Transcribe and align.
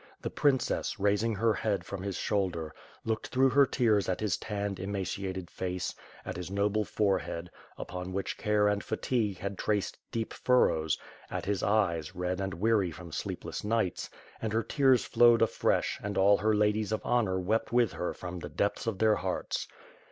The 0.23 0.31
princess, 0.31 0.99
raising 0.99 1.35
her 1.35 1.53
head 1.53 1.83
from 1.85 2.01
his 2.01 2.15
shoulder, 2.17 2.73
looked 3.05 3.27
through 3.27 3.49
her 3.49 3.67
tears 3.67 4.09
at 4.09 4.19
his 4.19 4.35
tanned, 4.35 4.79
emaciated 4.79 5.47
face, 5.51 5.93
at 6.25 6.35
his 6.37 6.49
noble 6.49 6.83
forehead, 6.83 7.51
upon 7.77 8.11
which 8.11 8.35
care 8.35 8.67
and 8.67 8.83
fatigue 8.83 9.37
had 9.37 9.59
traced 9.59 9.99
deep 10.11 10.33
fur 10.33 10.69
rows, 10.69 10.97
at 11.29 11.45
his 11.45 11.61
eyes, 11.61 12.15
red 12.15 12.41
and 12.41 12.55
weary 12.55 12.89
from 12.89 13.11
sleepless 13.11 13.63
nights; 13.63 14.09
and 14.41 14.53
her 14.53 14.63
tears 14.63 15.05
flowed 15.05 15.43
afresh 15.43 15.99
and 16.01 16.17
all 16.17 16.35
her 16.37 16.55
ladies 16.55 16.91
of 16.91 17.05
honor 17.05 17.39
wept 17.39 17.71
with 17.71 17.93
her 17.93 18.11
from 18.11 18.39
the 18.39 18.49
depths 18.49 18.87
of 18.87 18.97
their 18.97 19.17
hearts. 19.17 19.67